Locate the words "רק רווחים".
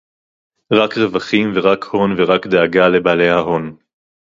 0.73-1.51